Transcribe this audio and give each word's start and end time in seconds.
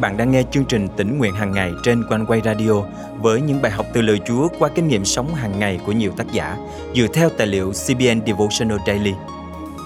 bạn 0.00 0.16
đang 0.16 0.30
nghe 0.30 0.42
chương 0.50 0.64
trình 0.64 0.88
tỉnh 0.96 1.18
nguyện 1.18 1.34
hàng 1.34 1.52
ngày 1.52 1.72
trên 1.82 2.04
quanh 2.08 2.26
quay 2.26 2.40
radio 2.44 2.72
với 3.20 3.40
những 3.40 3.62
bài 3.62 3.72
học 3.72 3.86
từ 3.92 4.02
lời 4.02 4.20
Chúa 4.26 4.48
qua 4.58 4.68
kinh 4.74 4.88
nghiệm 4.88 5.04
sống 5.04 5.34
hàng 5.34 5.58
ngày 5.58 5.80
của 5.86 5.92
nhiều 5.92 6.12
tác 6.16 6.32
giả 6.32 6.56
dựa 6.94 7.06
theo 7.14 7.28
tài 7.28 7.46
liệu 7.46 7.72
CBN 7.72 8.26
Devotional 8.26 8.78
Daily. 8.86 9.14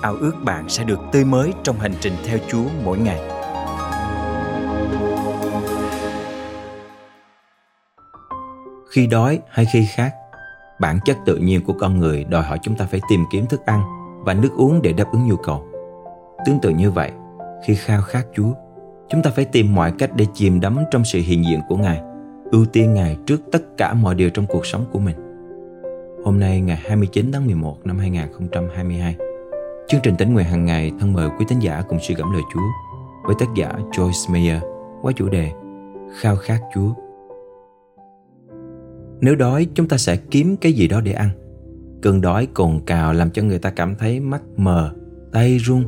Ao 0.02 0.14
ước 0.14 0.32
bạn 0.44 0.68
sẽ 0.68 0.84
được 0.84 1.00
tươi 1.12 1.24
mới 1.24 1.52
trong 1.62 1.78
hành 1.78 1.94
trình 2.00 2.12
theo 2.26 2.38
Chúa 2.48 2.64
mỗi 2.84 2.98
ngày. 2.98 3.20
Khi 8.90 9.06
đói 9.06 9.40
hay 9.50 9.66
khi 9.72 9.86
khát, 9.94 10.10
bản 10.80 10.98
chất 11.04 11.16
tự 11.26 11.36
nhiên 11.36 11.64
của 11.64 11.74
con 11.80 11.98
người 11.98 12.24
đòi 12.24 12.42
hỏi 12.42 12.58
chúng 12.62 12.74
ta 12.74 12.86
phải 12.90 13.00
tìm 13.08 13.24
kiếm 13.32 13.46
thức 13.46 13.66
ăn 13.66 13.82
và 14.24 14.34
nước 14.34 14.50
uống 14.56 14.82
để 14.82 14.92
đáp 14.92 15.12
ứng 15.12 15.28
nhu 15.28 15.36
cầu. 15.36 15.66
Tương 16.46 16.60
tự 16.60 16.70
như 16.70 16.90
vậy, 16.90 17.10
khi 17.66 17.74
khao 17.74 18.02
khát 18.02 18.26
Chúa, 18.36 18.52
Chúng 19.08 19.22
ta 19.22 19.30
phải 19.30 19.44
tìm 19.44 19.74
mọi 19.74 19.92
cách 19.98 20.10
để 20.16 20.26
chìm 20.34 20.60
đắm 20.60 20.78
trong 20.90 21.04
sự 21.04 21.20
hiện 21.22 21.44
diện 21.44 21.60
của 21.68 21.76
Ngài, 21.76 22.00
ưu 22.50 22.66
tiên 22.66 22.94
Ngài 22.94 23.16
trước 23.26 23.40
tất 23.52 23.76
cả 23.76 23.94
mọi 23.94 24.14
điều 24.14 24.30
trong 24.30 24.46
cuộc 24.46 24.66
sống 24.66 24.84
của 24.92 24.98
mình. 24.98 25.16
Hôm 26.24 26.40
nay 26.40 26.60
ngày 26.60 26.80
29 26.84 27.32
tháng 27.32 27.46
11 27.46 27.76
năm 27.84 27.98
2022, 27.98 29.16
chương 29.88 30.00
trình 30.02 30.16
tính 30.16 30.32
nguyện 30.32 30.46
hàng 30.46 30.64
ngày 30.64 30.92
thân 31.00 31.12
mời 31.12 31.28
quý 31.38 31.44
tín 31.48 31.58
giả 31.58 31.82
cùng 31.88 31.98
suy 32.00 32.14
gẫm 32.14 32.32
lời 32.32 32.42
Chúa 32.54 32.60
với 33.24 33.34
tác 33.38 33.46
giả 33.56 33.72
Joyce 33.92 34.32
Meyer 34.32 34.62
qua 35.02 35.12
chủ 35.12 35.28
đề 35.28 35.50
Khao 36.20 36.36
khát 36.36 36.60
Chúa. 36.74 36.92
Nếu 39.20 39.34
đói, 39.34 39.66
chúng 39.74 39.88
ta 39.88 39.96
sẽ 39.96 40.16
kiếm 40.16 40.56
cái 40.56 40.72
gì 40.72 40.88
đó 40.88 41.00
để 41.00 41.12
ăn. 41.12 41.28
Cơn 42.02 42.20
đói 42.20 42.48
cồn 42.54 42.80
cào 42.86 43.12
làm 43.12 43.30
cho 43.30 43.42
người 43.42 43.58
ta 43.58 43.70
cảm 43.70 43.94
thấy 43.94 44.20
mắt 44.20 44.42
mờ, 44.56 44.92
tay 45.32 45.58
run, 45.58 45.84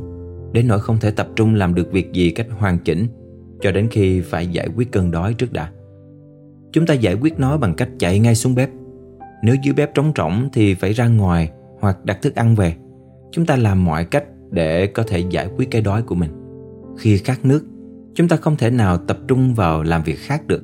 đến 0.51 0.67
nỗi 0.67 0.79
không 0.79 0.99
thể 0.99 1.11
tập 1.11 1.29
trung 1.35 1.55
làm 1.55 1.75
được 1.75 1.91
việc 1.91 2.13
gì 2.13 2.31
cách 2.31 2.47
hoàn 2.51 2.77
chỉnh 2.77 3.07
cho 3.61 3.71
đến 3.71 3.87
khi 3.91 4.21
phải 4.21 4.47
giải 4.47 4.67
quyết 4.75 4.91
cơn 4.91 5.11
đói 5.11 5.33
trước 5.33 5.53
đã. 5.53 5.71
Chúng 6.71 6.85
ta 6.85 6.93
giải 6.93 7.13
quyết 7.13 7.39
nó 7.39 7.57
bằng 7.57 7.73
cách 7.73 7.89
chạy 7.99 8.19
ngay 8.19 8.35
xuống 8.35 8.55
bếp. 8.55 8.69
Nếu 9.43 9.55
dưới 9.63 9.73
bếp 9.73 9.93
trống 9.93 10.11
rỗng 10.15 10.49
thì 10.53 10.73
phải 10.73 10.93
ra 10.93 11.07
ngoài 11.07 11.51
hoặc 11.79 12.05
đặt 12.05 12.21
thức 12.21 12.35
ăn 12.35 12.55
về. 12.55 12.75
Chúng 13.31 13.45
ta 13.45 13.55
làm 13.55 13.85
mọi 13.85 14.05
cách 14.05 14.23
để 14.51 14.87
có 14.87 15.03
thể 15.03 15.23
giải 15.29 15.49
quyết 15.57 15.71
cái 15.71 15.81
đói 15.81 16.01
của 16.01 16.15
mình. 16.15 16.29
Khi 16.97 17.17
khát 17.17 17.45
nước, 17.45 17.63
chúng 18.13 18.27
ta 18.27 18.35
không 18.35 18.55
thể 18.55 18.69
nào 18.69 18.97
tập 18.97 19.19
trung 19.27 19.53
vào 19.53 19.83
làm 19.83 20.03
việc 20.03 20.19
khác 20.19 20.47
được. 20.47 20.63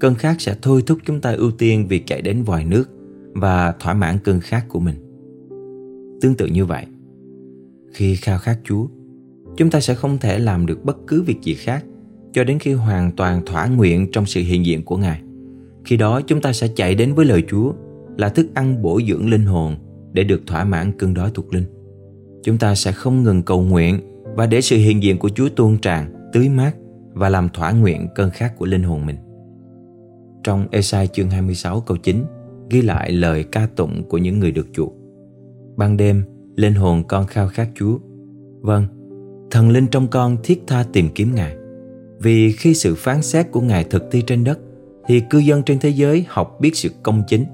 Cơn 0.00 0.14
khát 0.14 0.36
sẽ 0.38 0.56
thôi 0.62 0.82
thúc 0.86 0.98
chúng 1.04 1.20
ta 1.20 1.32
ưu 1.32 1.50
tiên 1.50 1.86
việc 1.88 2.06
chạy 2.06 2.22
đến 2.22 2.42
vòi 2.42 2.64
nước 2.64 2.84
và 3.32 3.74
thỏa 3.80 3.94
mãn 3.94 4.18
cơn 4.24 4.40
khát 4.40 4.64
của 4.68 4.80
mình. 4.80 4.94
Tương 6.20 6.34
tự 6.34 6.46
như 6.46 6.64
vậy, 6.64 6.86
khi 7.92 8.16
khao 8.16 8.38
khát 8.38 8.58
Chúa, 8.64 8.86
chúng 9.56 9.70
ta 9.70 9.80
sẽ 9.80 9.94
không 9.94 10.18
thể 10.18 10.38
làm 10.38 10.66
được 10.66 10.84
bất 10.84 10.96
cứ 11.06 11.22
việc 11.22 11.42
gì 11.42 11.54
khác 11.54 11.84
cho 12.32 12.44
đến 12.44 12.58
khi 12.58 12.72
hoàn 12.72 13.12
toàn 13.12 13.42
thỏa 13.46 13.66
nguyện 13.66 14.08
trong 14.12 14.26
sự 14.26 14.40
hiện 14.40 14.66
diện 14.66 14.84
của 14.84 14.96
Ngài. 14.96 15.20
Khi 15.84 15.96
đó 15.96 16.20
chúng 16.20 16.40
ta 16.40 16.52
sẽ 16.52 16.68
chạy 16.68 16.94
đến 16.94 17.14
với 17.14 17.26
lời 17.26 17.44
Chúa 17.48 17.72
là 18.16 18.28
thức 18.28 18.46
ăn 18.54 18.82
bổ 18.82 19.00
dưỡng 19.08 19.30
linh 19.30 19.44
hồn 19.46 19.76
để 20.12 20.24
được 20.24 20.42
thỏa 20.46 20.64
mãn 20.64 20.92
cơn 20.98 21.14
đói 21.14 21.30
thuộc 21.34 21.54
linh. 21.54 21.64
Chúng 22.42 22.58
ta 22.58 22.74
sẽ 22.74 22.92
không 22.92 23.22
ngừng 23.22 23.42
cầu 23.42 23.62
nguyện 23.62 24.00
và 24.36 24.46
để 24.46 24.60
sự 24.60 24.76
hiện 24.76 25.02
diện 25.02 25.18
của 25.18 25.28
Chúa 25.28 25.48
tuôn 25.48 25.78
tràn, 25.78 26.30
tưới 26.32 26.48
mát 26.48 26.76
và 27.12 27.28
làm 27.28 27.48
thỏa 27.48 27.72
nguyện 27.72 28.08
cơn 28.14 28.30
khát 28.30 28.58
của 28.58 28.66
linh 28.66 28.82
hồn 28.82 29.06
mình. 29.06 29.16
Trong 30.44 30.66
Esai 30.70 31.06
chương 31.06 31.30
26 31.30 31.80
câu 31.80 31.96
9 31.96 32.24
ghi 32.70 32.82
lại 32.82 33.12
lời 33.12 33.44
ca 33.44 33.68
tụng 33.76 34.02
của 34.08 34.18
những 34.18 34.38
người 34.40 34.50
được 34.50 34.68
chuộc. 34.72 34.92
Ban 35.76 35.96
đêm, 35.96 36.22
linh 36.56 36.74
hồn 36.74 37.02
con 37.08 37.26
khao 37.26 37.48
khát 37.48 37.68
Chúa. 37.74 37.98
Vâng, 38.60 38.86
thần 39.50 39.70
linh 39.70 39.86
trong 39.86 40.08
con 40.08 40.36
thiết 40.42 40.62
tha 40.66 40.84
tìm 40.92 41.08
kiếm 41.14 41.34
Ngài. 41.34 41.56
Vì 42.18 42.52
khi 42.52 42.74
sự 42.74 42.94
phán 42.94 43.22
xét 43.22 43.50
của 43.50 43.60
Ngài 43.60 43.84
thực 43.84 44.02
thi 44.10 44.22
trên 44.26 44.44
đất 44.44 44.58
thì 45.06 45.22
cư 45.30 45.38
dân 45.38 45.62
trên 45.62 45.78
thế 45.78 45.88
giới 45.88 46.24
học 46.28 46.56
biết 46.60 46.76
sự 46.76 46.90
công 47.02 47.22
chính. 47.28 47.44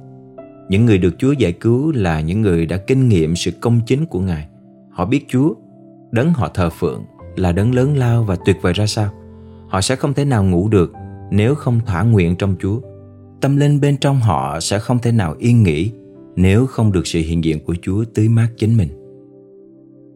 Những 0.69 0.87
người 0.87 0.99
được 0.99 1.15
Chúa 1.19 1.33
giải 1.33 1.53
cứu 1.53 1.93
là 1.93 2.21
những 2.21 2.41
người 2.41 2.67
đã 2.67 2.77
kinh 2.77 3.09
nghiệm 3.09 3.37
sự 3.37 3.51
công 3.61 3.81
chính 3.87 4.07
của 4.07 4.21
Ngài. 4.21 4.49
Họ 4.91 5.07
biết 5.07 5.25
Chúa, 5.29 5.55
đấng 6.11 6.33
họ 6.33 6.49
thờ 6.49 6.71
phượng 6.71 7.05
là 7.37 7.53
đấng 7.53 7.75
lớn 7.75 7.97
lao 7.97 8.25
và 8.25 8.37
tuyệt 8.45 8.57
vời 8.63 8.73
ra 8.73 8.87
sao. 8.87 9.11
Họ 9.69 9.81
sẽ 9.81 9.97
không 9.97 10.15
thể 10.15 10.25
nào 10.25 10.45
ngủ 10.45 10.69
được 10.69 10.93
nếu 11.31 11.55
không 11.55 11.81
thỏa 11.87 12.03
nguyện 12.03 12.37
trong 12.37 12.57
Chúa. 12.61 12.81
Tâm 13.41 13.57
linh 13.57 13.81
bên 13.81 13.97
trong 13.97 14.21
họ 14.21 14.61
sẽ 14.61 14.79
không 14.79 14.99
thể 14.99 15.13
nào 15.13 15.35
yên 15.39 15.63
nghỉ 15.63 15.91
nếu 16.37 16.67
không 16.67 16.93
được 16.93 17.07
sự 17.07 17.21
hiện 17.21 17.45
diện 17.45 17.65
của 17.65 17.75
Chúa 17.83 18.05
tưới 18.15 18.29
mát 18.29 18.49
chính 18.57 18.77
mình. 18.77 18.89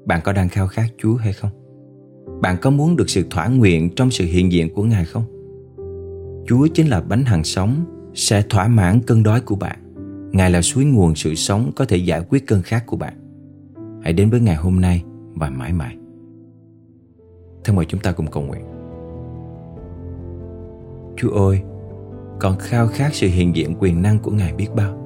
Bạn 0.07 0.21
có 0.25 0.33
đang 0.33 0.49
khao 0.49 0.69
khát 0.69 0.87
Chúa 0.99 1.15
hay 1.15 1.33
không? 1.33 1.66
Bạn 2.41 2.57
có 2.63 2.71
muốn 2.71 2.97
được 2.97 3.11
sự 3.11 3.27
thỏa 3.31 3.49
nguyện 3.49 3.91
trong 3.97 4.11
sự 4.11 4.25
hiện 4.25 4.53
diện 4.53 4.75
của 4.75 4.83
Ngài 4.83 5.05
không? 5.05 5.25
Chúa 6.47 6.67
chính 6.75 6.87
là 6.87 7.01
bánh 7.01 7.25
hàng 7.25 7.45
sống 7.45 7.85
sẽ 8.15 8.43
thỏa 8.43 8.69
mãn 8.69 9.01
cơn 9.01 9.23
đói 9.23 9.41
của 9.41 9.57
bạn. 9.57 9.79
Ngài 10.33 10.51
là 10.51 10.63
suối 10.63 10.85
nguồn 10.85 11.15
sự 11.15 11.35
sống 11.35 11.73
có 11.77 11.85
thể 11.85 11.97
giải 11.97 12.23
quyết 12.29 12.47
cơn 12.47 12.63
khát 12.63 12.87
của 12.87 12.97
bạn. 12.97 13.15
Hãy 14.03 14.13
đến 14.13 14.31
với 14.31 14.41
Ngài 14.41 14.57
hôm 14.57 14.81
nay 14.81 15.03
và 15.35 15.51
mãi 15.51 15.73
mãi. 15.73 15.97
Thân 17.65 17.77
mời 17.77 17.85
chúng 17.85 18.01
ta 18.01 18.13
cùng 18.13 18.27
cầu 18.27 18.43
nguyện. 18.43 18.63
Chúa 21.17 21.31
ơi, 21.31 21.61
con 22.41 22.59
khao 22.59 22.89
khát 22.89 23.15
sự 23.15 23.29
hiện 23.29 23.57
diện 23.57 23.75
quyền 23.79 24.03
năng 24.03 24.19
của 24.19 24.31
Ngài 24.31 24.53
biết 24.53 24.69
bao. 24.77 24.99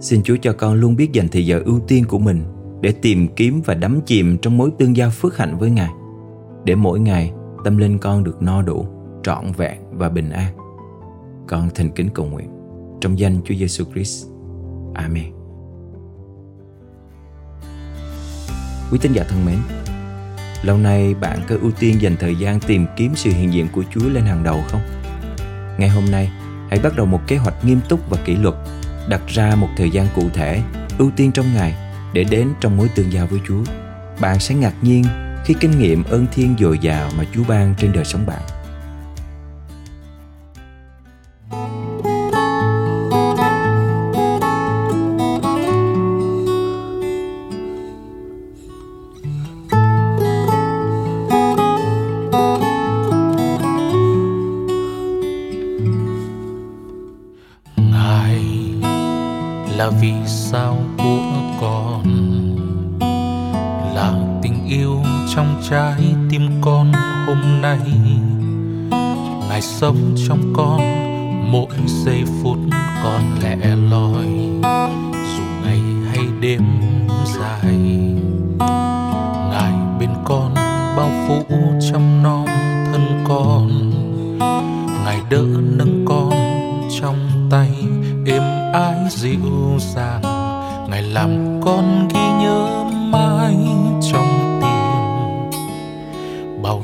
Xin 0.00 0.22
Chúa 0.22 0.36
cho 0.42 0.52
con 0.52 0.74
luôn 0.74 0.96
biết 0.96 1.12
dành 1.12 1.28
thời 1.28 1.46
giờ 1.46 1.62
ưu 1.64 1.80
tiên 1.80 2.04
của 2.08 2.18
mình 2.18 2.40
để 2.80 2.92
tìm 2.92 3.28
kiếm 3.36 3.62
và 3.64 3.74
đắm 3.74 4.00
chìm 4.06 4.38
trong 4.42 4.56
mối 4.56 4.70
tương 4.78 4.96
giao 4.96 5.10
phước 5.10 5.36
hạnh 5.36 5.56
với 5.58 5.70
Ngài 5.70 5.90
để 6.66 6.74
mỗi 6.74 7.00
ngày 7.00 7.32
tâm 7.64 7.76
linh 7.76 7.98
con 7.98 8.24
được 8.24 8.42
no 8.42 8.62
đủ, 8.62 8.86
trọn 9.22 9.52
vẹn 9.56 9.78
và 9.92 10.08
bình 10.08 10.30
an. 10.30 10.56
Con 11.48 11.68
thành 11.74 11.90
kính 11.90 12.08
cầu 12.14 12.26
nguyện 12.26 12.50
trong 13.00 13.18
danh 13.18 13.40
Chúa 13.44 13.54
Giêsu 13.54 13.84
Christ. 13.84 14.26
Amen. 14.94 15.32
Quý 18.90 18.98
tín 19.02 19.12
giả 19.12 19.24
thân 19.28 19.46
mến, 19.46 19.58
lâu 20.62 20.78
nay 20.78 21.14
bạn 21.14 21.38
có 21.48 21.56
ưu 21.62 21.70
tiên 21.70 22.00
dành 22.00 22.16
thời 22.20 22.36
gian 22.36 22.60
tìm 22.60 22.86
kiếm 22.96 23.12
sự 23.14 23.30
hiện 23.30 23.52
diện 23.52 23.66
của 23.72 23.82
Chúa 23.90 24.08
lên 24.08 24.24
hàng 24.24 24.44
đầu 24.44 24.60
không? 24.68 24.80
Ngày 25.78 25.88
hôm 25.88 26.04
nay, 26.10 26.30
hãy 26.68 26.80
bắt 26.82 26.96
đầu 26.96 27.06
một 27.06 27.20
kế 27.26 27.36
hoạch 27.36 27.64
nghiêm 27.64 27.80
túc 27.88 28.10
và 28.10 28.18
kỷ 28.24 28.36
luật, 28.36 28.54
đặt 29.08 29.22
ra 29.26 29.54
một 29.54 29.68
thời 29.76 29.90
gian 29.90 30.06
cụ 30.14 30.22
thể, 30.34 30.62
ưu 30.98 31.10
tiên 31.16 31.32
trong 31.32 31.54
ngày 31.54 31.74
để 32.12 32.24
đến 32.24 32.48
trong 32.60 32.76
mối 32.76 32.90
tương 32.94 33.12
giao 33.12 33.26
với 33.26 33.40
Chúa. 33.48 33.62
Bạn 34.20 34.38
sẽ 34.38 34.54
ngạc 34.54 34.74
nhiên 34.82 35.04
khi 35.46 35.54
kinh 35.60 35.78
nghiệm 35.78 36.04
ơn 36.04 36.26
thiên 36.32 36.54
dồi 36.58 36.78
dào 36.78 37.10
mà 37.18 37.24
Chúa 37.34 37.44
ban 37.48 37.74
trên 37.78 37.92
đời 37.92 38.04
sống 38.04 38.26
bạn. 38.26 38.42
Là 59.76 59.90
vì 60.00 60.12
sao 60.26 60.78
cô 60.98 61.15
tình 64.46 64.68
yêu 64.68 65.02
trong 65.34 65.60
trái 65.70 66.14
tim 66.30 66.50
con 66.60 66.92
hôm 67.26 67.62
nay. 67.62 67.78
Ngài 69.48 69.62
sống 69.62 70.14
trong 70.28 70.52
con, 70.56 70.80
mỗi 71.52 71.66
giây 71.86 72.24
phút 72.42 72.58
con 73.02 73.22
lẻ 73.42 73.56
loi, 73.90 74.26
dù 75.36 75.42
ngày 75.64 75.80
hay 76.08 76.26
đêm 76.40 76.62
dài. 77.24 77.76
Ngài 79.50 79.72
bên 80.00 80.10
con 80.24 80.54
bao 80.96 81.10
phủ 81.28 81.42
trong 81.90 82.22
non 82.22 82.46
thân 82.92 83.24
con 83.28 83.68
ngài 85.04 85.20
đỡ 85.30 85.44
nâng 85.76 86.04
con 86.08 86.30
trong 87.00 87.48
tay 87.50 87.70
êm 88.26 88.42
ái 88.72 88.96
dịu 89.10 89.78
dàng. 89.94 90.22
Ngài 90.90 91.02
làm 91.02 91.60
con 91.64 92.08
ghi 92.14 92.20
nhớ 92.40 92.84
mãi 93.12 93.56
trong 94.12 94.35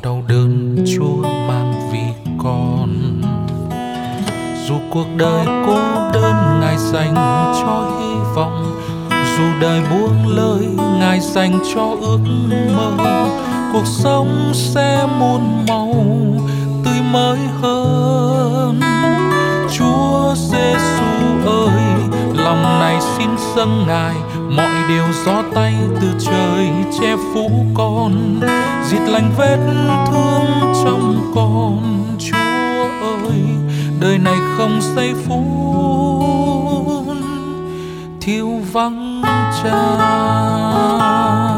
đau 0.02 0.22
đớn 0.28 0.76
chúa 0.96 1.22
mang 1.22 1.90
vì 1.93 2.32
con. 2.38 2.88
Dù 4.69 4.75
cuộc 4.90 5.06
đời 5.16 5.46
cô 5.66 5.75
đơn 6.12 6.60
ngài 6.60 6.76
dành 6.76 7.14
cho 7.62 7.99
hy 8.00 8.14
vọng, 8.34 8.81
dù 9.10 9.43
đời 9.60 9.82
buông 9.90 10.37
lời 10.37 10.66
ngài 10.99 11.20
dành 11.20 11.58
cho 11.75 11.96
ước 12.00 12.19
mơ, 12.76 13.28
cuộc 13.72 13.87
sống 13.87 14.52
sẽ 14.54 15.06
muôn 15.19 15.66
màu 15.69 15.94
tươi 16.84 17.00
mới 17.12 17.38
hơn. 17.60 18.81
Chúa 19.78 20.34
giêsu 20.37 21.05
ơi, 21.46 21.82
lòng 22.34 22.62
này 22.62 23.00
xin 23.00 23.28
dâng 23.56 23.84
ngài 23.87 24.14
mọi 24.56 24.88
điều 24.88 25.04
gió 25.25 25.43
tay 25.54 25.75
từ 26.00 26.06
trời 26.20 26.69
che 27.00 27.16
phủ 27.16 27.50
con 27.75 28.40
diệt 28.84 29.00
lành 29.08 29.32
vết 29.37 29.58
thương 30.10 30.72
trong 30.84 31.32
con. 31.34 32.04
Chúa 32.19 32.37
ơi, 33.02 33.43
đời 34.00 34.19
này 34.19 34.37
không 34.56 34.81
giây 34.96 35.14
phút 35.26 35.62
thiếu 38.20 38.49
vắng 38.72 39.22
cha. 39.62 41.51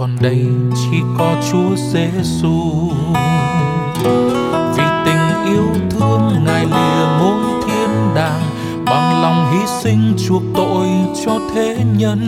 Còn 0.00 0.16
đây 0.20 0.46
chỉ 0.74 0.98
có 1.18 1.34
Chúa 1.50 1.76
Giêsu 1.76 2.90
vì 4.76 4.84
tình 5.04 5.44
yêu 5.46 5.68
thương 5.90 6.44
ngài 6.44 6.64
lìa 6.64 7.06
mối 7.18 7.62
thiên 7.66 8.14
đàng, 8.14 8.42
bằng 8.84 9.22
lòng 9.22 9.52
hy 9.52 9.66
sinh 9.82 10.14
chuộc 10.28 10.42
tội 10.54 10.86
cho 11.26 11.38
thế 11.54 11.76
nhân. 11.96 12.20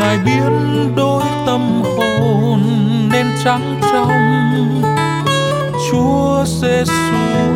Ngài 0.00 0.18
biến 0.24 0.52
đôi 0.96 1.22
tâm 1.46 1.82
hồn 1.82 2.60
nên 3.12 3.26
trắng 3.44 3.80
trong. 3.92 4.12
Chúa 5.90 6.44
Giêsu 6.44 6.92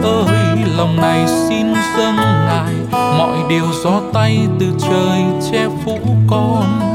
ơi, 0.02 0.58
lòng 0.76 0.96
này 0.96 1.26
xin 1.26 1.66
dâng 1.96 2.16
ngài. 2.16 2.74
Mọi 2.92 3.38
điều 3.48 3.66
gió 3.84 4.00
tay 4.12 4.46
từ 4.60 4.66
trời 4.78 5.22
che 5.52 5.68
phủ 5.84 5.98
con 6.30 6.91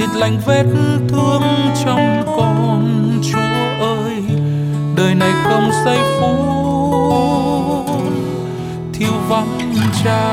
dịt 0.00 0.08
lành 0.14 0.38
vết 0.46 0.64
thương 1.08 1.42
trong 1.84 2.22
con 2.36 3.10
chúa 3.32 3.84
ơi. 3.86 4.22
Đời 4.96 5.14
này 5.14 5.32
không 5.44 5.70
say 5.84 5.98
phút 6.20 7.86
thiếu 8.92 9.12
vắng 9.28 9.58
cha. 10.04 10.30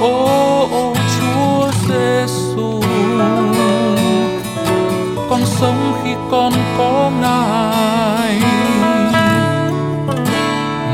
Ô 0.00 0.68
ô 0.70 0.94
chúa 1.18 1.70
giêsu 1.88 2.80
con 5.30 5.40
sống 5.44 5.92
khi 6.04 6.10
con 6.30 6.52
có 6.78 7.10
ngài. 7.20 8.40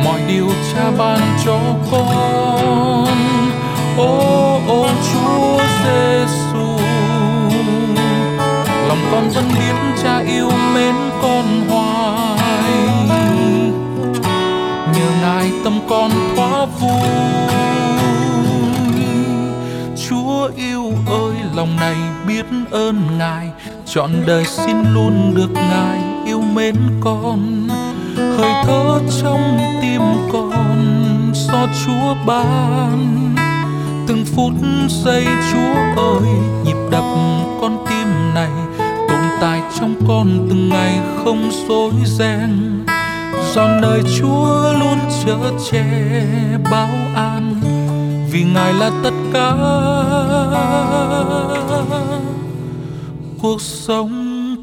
Mọi 0.05 0.21
điều 0.29 0.49
cha 0.75 0.91
ban 0.99 1.21
cho 1.45 1.59
con 1.91 2.42
lòng 9.43 9.55
biết 9.55 10.03
cha 10.03 10.19
yêu 10.19 10.51
mến 10.75 10.95
con 11.23 11.45
hoài. 11.69 12.73
Nhờ 14.95 15.11
ngài 15.23 15.53
tâm 15.65 15.81
con 15.89 16.11
quá 16.37 16.67
vui. 16.81 17.09
Chúa 20.09 20.51
yêu 20.57 20.93
ơi, 21.07 21.35
lòng 21.55 21.77
này 21.77 21.97
biết 22.27 22.45
ơn 22.71 23.19
ngài. 23.19 23.51
Chọn 23.87 24.11
đời 24.27 24.45
xin 24.45 24.77
luôn 24.95 25.35
được 25.35 25.51
ngài 25.53 25.99
yêu 26.27 26.41
mến 26.41 26.77
con. 27.01 27.69
Hơi 28.17 28.53
thở 28.65 29.01
trong 29.23 29.59
tim 29.83 30.03
con 30.33 30.87
do 31.35 31.67
chúa 31.87 32.15
ban. 32.27 33.35
Từng 34.09 34.25
phút 34.37 34.53
giây 34.89 35.27
chúa 35.53 36.03
ơi, 36.03 36.29
nhịp 36.65 36.77
đập 36.91 37.05
con 37.61 37.85
tim 37.89 38.35
này 38.35 38.62
trong 39.83 39.95
con 40.09 40.47
từng 40.49 40.69
ngày 40.69 41.01
không 41.25 41.51
dối 41.69 41.93
ren 42.05 42.85
do 43.55 43.69
nơi 43.81 44.03
chúa 44.19 44.73
luôn 44.73 44.99
chở 45.25 45.39
che 45.71 45.85
báo 46.71 46.89
an, 47.15 47.55
vì 48.31 48.45
ngài 48.45 48.73
là 48.73 48.91
tất 49.03 49.15
cả. 49.33 49.53
Cuộc 53.43 53.61
sống 53.61 54.57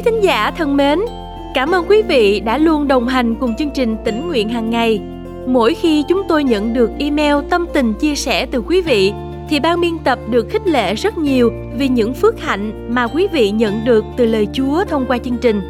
Quý 0.00 0.04
thính 0.04 0.20
giả 0.20 0.50
thân 0.50 0.76
mến, 0.76 0.98
cảm 1.54 1.70
ơn 1.70 1.84
quý 1.88 2.02
vị 2.02 2.40
đã 2.40 2.58
luôn 2.58 2.88
đồng 2.88 3.08
hành 3.08 3.34
cùng 3.34 3.56
chương 3.56 3.70
trình 3.70 3.96
tỉnh 4.04 4.28
nguyện 4.28 4.48
hàng 4.48 4.70
ngày. 4.70 5.00
Mỗi 5.46 5.74
khi 5.74 6.04
chúng 6.08 6.22
tôi 6.28 6.44
nhận 6.44 6.74
được 6.74 6.90
email 6.98 7.34
tâm 7.50 7.66
tình 7.74 7.94
chia 7.94 8.14
sẻ 8.14 8.46
từ 8.46 8.62
quý 8.66 8.80
vị 8.80 9.12
thì 9.48 9.60
ban 9.60 9.80
biên 9.80 9.98
tập 10.04 10.18
được 10.30 10.50
khích 10.50 10.66
lệ 10.66 10.94
rất 10.94 11.18
nhiều 11.18 11.52
vì 11.78 11.88
những 11.88 12.14
phước 12.14 12.40
hạnh 12.40 12.94
mà 12.94 13.06
quý 13.06 13.26
vị 13.32 13.50
nhận 13.50 13.84
được 13.84 14.04
từ 14.16 14.26
lời 14.26 14.48
Chúa 14.52 14.84
thông 14.84 15.04
qua 15.08 15.18
chương 15.18 15.38
trình. 15.42 15.60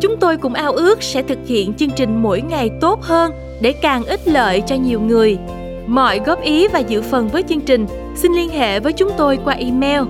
Chúng 0.00 0.16
tôi 0.16 0.36
cũng 0.36 0.54
ao 0.54 0.72
ước 0.72 1.02
sẽ 1.02 1.22
thực 1.22 1.38
hiện 1.46 1.74
chương 1.74 1.90
trình 1.90 2.22
mỗi 2.22 2.40
ngày 2.40 2.70
tốt 2.80 3.02
hơn 3.02 3.32
để 3.60 3.72
càng 3.72 4.04
ích 4.04 4.28
lợi 4.28 4.62
cho 4.66 4.74
nhiều 4.74 5.00
người. 5.00 5.38
Mọi 5.86 6.18
góp 6.18 6.42
ý 6.42 6.68
và 6.68 6.78
dự 6.78 7.02
phần 7.02 7.28
với 7.28 7.42
chương 7.42 7.60
trình 7.60 7.86
xin 8.14 8.32
liên 8.32 8.48
hệ 8.48 8.80
với 8.80 8.92
chúng 8.92 9.10
tôi 9.16 9.38
qua 9.44 9.54
email 9.54 10.02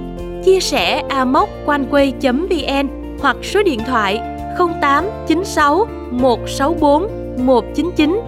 chia 0.44 0.60
sẻ 0.60 1.02
amoconeway.vn 1.08 3.01
hoặc 3.22 3.36
số 3.42 3.62
điện 3.62 3.80
thoại 3.86 4.20
0896 4.80 5.86
164 6.10 7.08
199. 7.46 8.20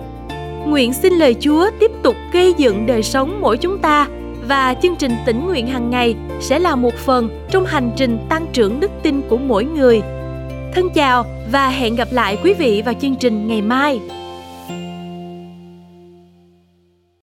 Nguyện 0.66 0.92
xin 0.92 1.12
lời 1.12 1.36
Chúa 1.40 1.70
tiếp 1.80 1.90
tục 2.02 2.16
gây 2.32 2.54
dựng 2.58 2.86
đời 2.86 3.02
sống 3.02 3.40
mỗi 3.40 3.56
chúng 3.56 3.78
ta 3.78 4.08
và 4.48 4.74
chương 4.82 4.96
trình 4.96 5.12
tỉnh 5.26 5.46
nguyện 5.46 5.66
hàng 5.66 5.90
ngày 5.90 6.14
sẽ 6.40 6.58
là 6.58 6.76
một 6.76 6.94
phần 6.94 7.46
trong 7.50 7.64
hành 7.64 7.90
trình 7.96 8.18
tăng 8.28 8.46
trưởng 8.52 8.80
đức 8.80 8.90
tin 9.02 9.22
của 9.28 9.36
mỗi 9.36 9.64
người. 9.64 10.02
Thân 10.74 10.88
chào 10.94 11.24
và 11.52 11.68
hẹn 11.68 11.96
gặp 11.96 12.08
lại 12.10 12.38
quý 12.44 12.54
vị 12.54 12.82
vào 12.82 12.94
chương 13.00 13.16
trình 13.16 13.48
ngày 13.48 13.62
mai. 13.62 14.00